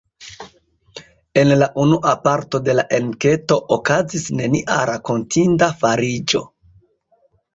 En 1.41 1.51
la 1.57 1.65
unua 1.83 2.13
parto 2.23 2.61
de 2.69 2.73
la 2.79 2.85
enketo 2.97 3.57
okazis 3.77 4.25
nenia 4.39 4.77
rakontinda 4.91 5.67
fariĝo. 5.83 6.45